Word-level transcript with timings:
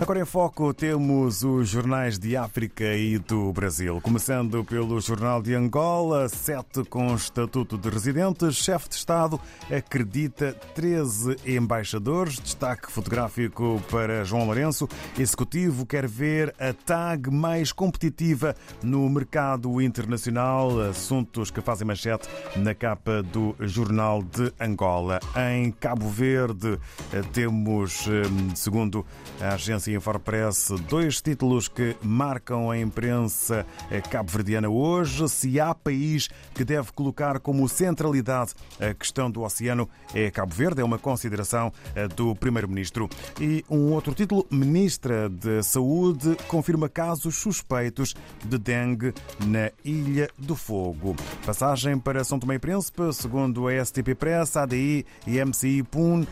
Agora 0.00 0.20
em 0.20 0.24
foco 0.24 0.72
temos 0.72 1.42
os 1.42 1.68
jornais 1.68 2.20
de 2.20 2.36
África 2.36 2.94
e 2.94 3.18
do 3.18 3.52
Brasil. 3.52 4.00
Começando 4.00 4.64
pelo 4.64 5.00
Jornal 5.00 5.42
de 5.42 5.54
Angola, 5.54 6.28
sete 6.28 6.84
com 6.84 7.16
estatuto 7.16 7.76
de 7.76 7.88
residentes. 7.90 8.54
Chefe 8.54 8.88
de 8.88 8.94
Estado 8.94 9.40
acredita 9.68 10.52
13 10.76 11.36
embaixadores. 11.44 12.38
Destaque 12.38 12.92
fotográfico 12.92 13.82
para 13.90 14.24
João 14.24 14.44
Lourenço. 14.44 14.88
Executivo 15.18 15.84
quer 15.84 16.06
ver 16.06 16.54
a 16.60 16.72
TAG 16.72 17.28
mais 17.28 17.72
competitiva 17.72 18.54
no 18.80 19.08
mercado 19.10 19.82
internacional. 19.82 20.80
Assuntos 20.80 21.50
que 21.50 21.60
fazem 21.60 21.86
manchete 21.86 22.28
na 22.54 22.72
capa 22.72 23.20
do 23.20 23.54
Jornal 23.58 24.22
de 24.22 24.52
Angola. 24.60 25.18
Em 25.36 25.72
Cabo 25.72 26.08
Verde 26.08 26.78
temos, 27.32 28.06
segundo 28.54 29.04
a 29.40 29.54
agência 29.54 29.87
Infopress, 29.94 30.70
dois 30.88 31.20
títulos 31.20 31.68
que 31.68 31.96
marcam 32.02 32.70
a 32.70 32.78
imprensa 32.78 33.66
cabo-verdiana 34.10 34.68
hoje. 34.68 35.28
Se 35.28 35.58
há 35.60 35.74
país 35.74 36.28
que 36.54 36.64
deve 36.64 36.92
colocar 36.92 37.40
como 37.40 37.68
centralidade 37.68 38.52
a 38.80 38.94
questão 38.94 39.30
do 39.30 39.42
oceano, 39.42 39.88
é 40.14 40.30
Cabo 40.30 40.54
Verde, 40.54 40.80
é 40.80 40.84
uma 40.84 40.98
consideração 40.98 41.72
do 42.16 42.34
Primeiro-Ministro. 42.34 43.08
E 43.40 43.64
um 43.68 43.92
outro 43.92 44.14
título, 44.14 44.46
Ministra 44.50 45.28
de 45.28 45.62
Saúde 45.62 46.36
confirma 46.48 46.88
casos 46.88 47.36
suspeitos 47.36 48.14
de 48.44 48.58
dengue 48.58 49.14
na 49.46 49.70
Ilha 49.84 50.28
do 50.38 50.54
Fogo. 50.54 51.16
Passagem 51.48 51.98
para 51.98 52.22
São 52.24 52.38
Tomé 52.38 52.56
e 52.56 52.58
Príncipe, 52.58 53.10
segundo 53.10 53.68
a 53.68 53.82
STP 53.82 54.14
Press, 54.14 54.54
ADI 54.54 55.06
e 55.26 55.42
MCI 55.42 55.82
PUN 55.82 56.26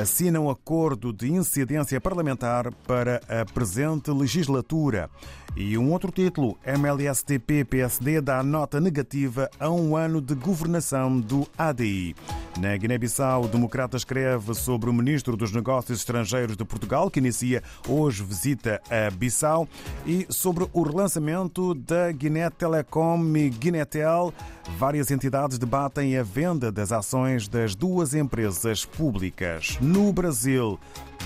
assinam 0.00 0.48
acordo 0.48 1.12
de 1.12 1.28
incidência 1.28 2.00
parlamentar 2.00 2.72
para 2.86 3.20
a 3.28 3.44
presente 3.44 4.12
legislatura. 4.12 5.10
E 5.56 5.76
um 5.76 5.90
outro 5.90 6.12
título, 6.12 6.56
MLSTP-PSD 6.64 8.20
dá 8.20 8.44
nota 8.44 8.80
negativa 8.80 9.50
a 9.58 9.68
um 9.68 9.96
ano 9.96 10.20
de 10.20 10.36
governação 10.36 11.18
do 11.18 11.48
ADI. 11.58 12.14
Na 12.58 12.76
Guiné-Bissau, 12.76 13.44
o 13.44 13.48
Democrata 13.48 13.96
escreve 13.96 14.54
sobre 14.54 14.90
o 14.90 14.92
Ministro 14.92 15.36
dos 15.36 15.52
Negócios 15.52 15.98
Estrangeiros 15.98 16.56
de 16.56 16.64
Portugal, 16.64 17.10
que 17.10 17.20
inicia 17.20 17.62
hoje 17.88 18.22
visita 18.22 18.82
a 18.90 19.10
Bissau, 19.10 19.68
e 20.04 20.26
sobre 20.28 20.66
o 20.72 20.82
relançamento 20.82 21.74
da 21.74 22.10
Guiné 22.12 22.50
Telecom 22.50 23.36
e 23.36 23.48
Guinetel. 23.48 24.34
Várias 24.78 25.10
entidades 25.10 25.58
debatem 25.58 26.18
a 26.18 26.22
venda 26.22 26.70
das 26.70 26.92
ações 26.92 27.48
das 27.48 27.74
duas 27.74 28.14
empresas 28.14 28.84
públicas. 28.84 29.78
No 29.80 30.12
Brasil, 30.12 30.78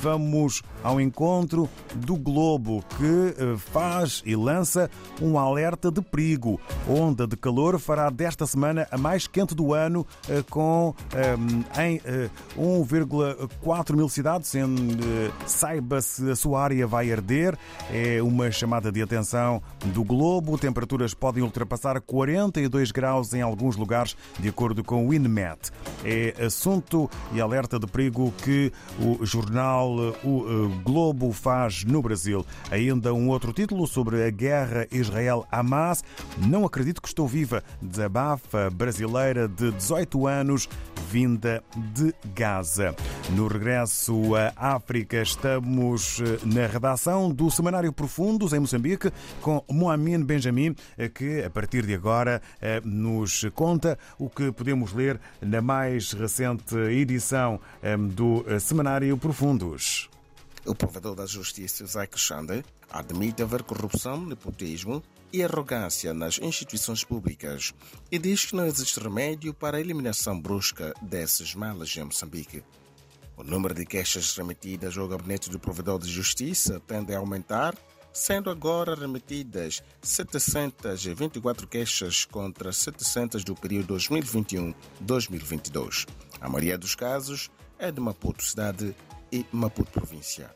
vamos 0.00 0.62
ao 0.82 1.00
encontro 1.00 1.68
do 1.94 2.16
Globo, 2.16 2.84
que 2.96 3.56
faz 3.56 4.22
e 4.24 4.36
lança 4.36 4.90
um 5.20 5.38
alerta 5.38 5.90
de 5.90 6.00
perigo. 6.00 6.60
Onda 6.88 7.26
de 7.26 7.36
calor 7.36 7.78
fará 7.78 8.08
desta 8.10 8.46
semana 8.46 8.86
a 8.90 8.98
mais 8.98 9.26
quente 9.26 9.54
do 9.54 9.74
ano, 9.74 10.06
com 10.50 10.94
em 11.78 12.00
1,4 12.56 13.96
mil 13.96 14.08
cidades. 14.08 14.52
Saiba 15.46 16.00
se 16.00 16.30
a 16.30 16.36
sua 16.36 16.62
área 16.62 16.86
vai 16.86 17.12
arder. 17.12 17.58
É 17.92 18.22
uma 18.22 18.50
chamada 18.50 18.92
de 18.92 19.02
atenção 19.02 19.62
do 19.86 20.04
Globo. 20.04 20.58
Temperaturas 20.58 21.14
podem 21.14 21.42
ultrapassar 21.42 22.00
42 22.00 22.90
graus 22.90 23.34
em 23.34 23.42
alguns 23.42 23.76
lugares, 23.76 24.16
de 24.38 24.48
acordo 24.48 24.84
com 24.84 25.06
o 25.06 25.14
INMET. 25.14 25.70
É 26.04 26.44
assunto 26.44 27.10
e 27.32 27.40
alerta 27.40 27.78
de 27.78 27.86
perigo 27.86 28.32
que 28.44 28.72
o 29.00 29.24
jornal 29.24 29.87
O 30.24 30.68
Globo 30.84 31.32
faz 31.32 31.84
no 31.84 32.02
Brasil. 32.02 32.44
Ainda 32.70 33.14
um 33.14 33.28
outro 33.28 33.52
título 33.52 33.86
sobre 33.86 34.24
a 34.24 34.30
guerra 34.30 34.86
Israel-Hamas. 34.90 36.04
Não 36.46 36.64
acredito 36.64 37.00
que 37.00 37.08
estou 37.08 37.26
viva. 37.26 37.62
Desabafa 37.80 38.70
brasileira 38.70 39.48
de 39.48 39.70
18 39.72 40.26
anos, 40.26 40.68
vinda 41.10 41.64
de 41.94 42.14
Gaza. 42.34 42.94
No 43.30 43.48
regresso 43.48 44.34
à 44.36 44.74
África, 44.74 45.22
estamos 45.22 46.22
na 46.44 46.66
redação 46.66 47.30
do 47.30 47.50
Semanário 47.50 47.92
Profundos 47.92 48.52
em 48.52 48.60
Moçambique 48.60 49.10
com 49.40 49.64
Moamin 49.70 50.22
Benjamin, 50.22 50.74
que 51.14 51.42
a 51.42 51.48
partir 51.48 51.86
de 51.86 51.94
agora 51.94 52.42
nos 52.84 53.46
conta 53.54 53.98
o 54.18 54.28
que 54.28 54.52
podemos 54.52 54.92
ler 54.92 55.18
na 55.40 55.62
mais 55.62 56.12
recente 56.12 56.76
edição 56.76 57.58
do 58.14 58.44
Semanário 58.60 59.16
Profundos. 59.16 60.10
O 60.68 60.74
provedor 60.74 61.14
da 61.14 61.24
Justiça, 61.24 61.82
Isaac 61.82 62.20
Xande, 62.20 62.62
admite 62.90 63.42
haver 63.42 63.62
corrupção, 63.62 64.20
nepotismo 64.20 65.02
e 65.32 65.42
arrogância 65.42 66.12
nas 66.12 66.38
instituições 66.38 67.02
públicas 67.02 67.72
e 68.12 68.18
diz 68.18 68.44
que 68.44 68.54
não 68.54 68.66
existe 68.66 69.00
remédio 69.00 69.54
para 69.54 69.78
a 69.78 69.80
eliminação 69.80 70.38
brusca 70.38 70.92
desses 71.00 71.54
males 71.54 71.96
em 71.96 72.04
Moçambique. 72.04 72.62
O 73.34 73.42
número 73.42 73.72
de 73.72 73.86
queixas 73.86 74.36
remetidas 74.36 74.98
ao 74.98 75.08
gabinete 75.08 75.48
do 75.48 75.58
provedor 75.58 75.98
de 75.98 76.10
justiça 76.10 76.78
tende 76.86 77.14
a 77.14 77.18
aumentar, 77.18 77.74
sendo 78.12 78.50
agora 78.50 78.94
remetidas 78.94 79.82
724 80.02 81.66
queixas 81.66 82.26
contra 82.26 82.74
700 82.74 83.42
do 83.42 83.54
período 83.54 83.96
2021-2022. 83.96 86.06
A 86.42 86.46
maioria 86.46 86.76
dos 86.76 86.94
casos 86.94 87.50
é 87.78 87.90
de 87.90 88.02
Maputo 88.02 88.44
cidade 88.44 88.94
e 89.32 89.44
Maputo 89.52 89.90
província. 89.90 90.54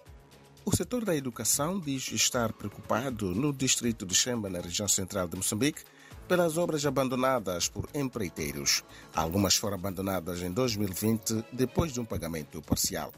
O 0.64 0.74
setor 0.74 1.04
da 1.04 1.16
educação 1.16 1.80
diz 1.80 2.12
estar 2.12 2.52
preocupado 2.52 3.34
no 3.34 3.52
distrito 3.52 4.06
de 4.06 4.14
Xemba, 4.14 4.48
na 4.48 4.60
região 4.60 4.86
central 4.86 5.26
de 5.26 5.36
Moçambique, 5.36 5.82
pelas 6.28 6.56
obras 6.56 6.86
abandonadas 6.86 7.68
por 7.68 7.88
empreiteiros. 7.92 8.84
Algumas 9.12 9.56
foram 9.56 9.76
abandonadas 9.76 10.40
em 10.40 10.52
2020 10.52 11.44
depois 11.52 11.92
de 11.92 12.00
um 12.00 12.04
pagamento 12.04 12.62
parcial. 12.62 13.12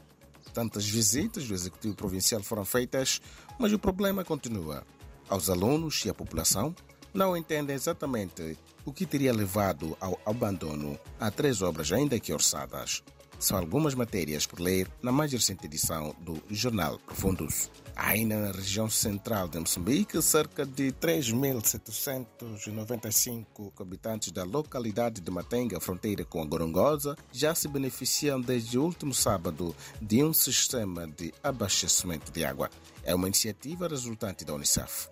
Tantas 0.53 0.87
visitas 0.87 1.47
do 1.47 1.53
Executivo 1.53 1.95
Provincial 1.95 2.41
foram 2.41 2.65
feitas, 2.65 3.21
mas 3.59 3.71
o 3.73 3.79
problema 3.79 4.23
continua. 4.23 4.83
Aos 5.29 5.49
alunos 5.49 6.03
e 6.05 6.09
à 6.09 6.13
população 6.13 6.73
não 7.13 7.37
entendem 7.37 7.75
exatamente 7.75 8.57
o 8.83 8.91
que 8.91 9.05
teria 9.05 9.33
levado 9.33 9.95
ao 9.99 10.19
abandono 10.25 10.99
a 11.19 11.31
três 11.31 11.61
obras 11.61 11.91
ainda 11.91 12.19
que 12.19 12.33
orçadas. 12.33 13.03
São 13.39 13.57
algumas 13.57 13.95
matérias 13.95 14.45
por 14.45 14.59
ler 14.59 14.87
na 15.01 15.11
mais 15.11 15.31
recente 15.31 15.65
edição 15.65 16.15
do 16.19 16.39
Jornal 16.49 16.99
Profundos. 16.99 17.71
Ainda 17.95 18.39
na 18.39 18.51
região 18.51 18.87
central 18.89 19.47
de 19.47 19.59
Moçambique, 19.59 20.21
cerca 20.21 20.65
de 20.65 20.91
3.795 20.93 23.71
habitantes 23.79 24.31
da 24.31 24.43
localidade 24.43 25.21
de 25.21 25.31
Matenga, 25.31 25.79
fronteira 25.79 26.25
com 26.25 26.41
a 26.41 26.45
Gorongosa, 26.45 27.15
já 27.31 27.55
se 27.55 27.67
beneficiam 27.67 28.41
desde 28.41 28.77
o 28.77 28.83
último 28.83 29.13
sábado 29.13 29.75
de 30.01 30.23
um 30.23 30.33
sistema 30.33 31.07
de 31.07 31.33
abastecimento 31.41 32.31
de 32.31 32.43
água. 32.43 32.69
É 33.03 33.15
uma 33.15 33.27
iniciativa 33.27 33.87
resultante 33.87 34.43
da 34.43 34.53
Unicef. 34.53 35.07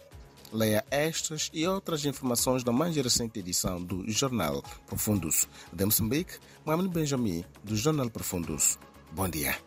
Leia 0.54 0.86
estas 0.92 1.50
e 1.52 1.68
outras 1.68 2.06
informações 2.06 2.64
na 2.64 2.72
mais 2.72 2.96
recente 2.96 3.40
edição 3.40 3.82
do 3.84 4.08
Jornal 4.08 4.64
Profundos 4.86 5.48
de 5.74 5.84
Moçambique. 5.84 6.38
Mohamed 6.64 6.90
Benjamin, 6.90 7.44
do 7.64 7.76
Jornal 7.76 8.08
Profundos. 8.12 8.78
Bom 9.12 9.28
dia. 9.28 9.58